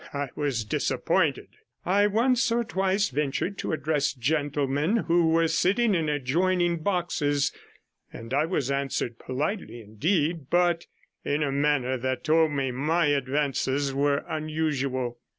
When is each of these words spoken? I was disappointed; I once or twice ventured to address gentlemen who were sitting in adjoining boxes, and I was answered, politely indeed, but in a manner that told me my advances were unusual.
I 0.13 0.29
was 0.35 0.65
disappointed; 0.65 1.49
I 1.85 2.07
once 2.07 2.51
or 2.51 2.63
twice 2.63 3.09
ventured 3.09 3.59
to 3.59 3.71
address 3.71 4.13
gentlemen 4.13 4.97
who 5.07 5.29
were 5.29 5.47
sitting 5.47 5.93
in 5.93 6.09
adjoining 6.09 6.77
boxes, 6.77 7.51
and 8.11 8.33
I 8.33 8.47
was 8.47 8.71
answered, 8.71 9.19
politely 9.19 9.79
indeed, 9.79 10.49
but 10.49 10.87
in 11.23 11.43
a 11.43 11.51
manner 11.51 11.97
that 11.97 12.23
told 12.23 12.49
me 12.49 12.71
my 12.71 13.09
advances 13.09 13.93
were 13.93 14.25
unusual. 14.27 15.19